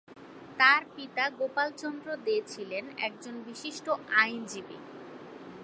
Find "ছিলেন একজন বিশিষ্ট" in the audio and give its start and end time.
2.47-3.85